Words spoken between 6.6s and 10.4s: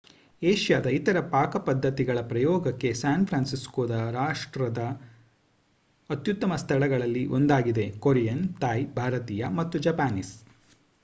ಸ್ಥಳಗಳಲ್ಲಿ ಒಂದಾಗಿದೆ Korean Thai ಭಾರತೀಯ ಮತ್ತು ಜಪಾನೀಸ್